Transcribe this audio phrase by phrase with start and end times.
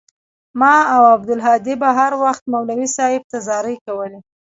[0.59, 4.19] ما او عبدالهادي به هروخت مولوى صاحب ته زارۍ کولې.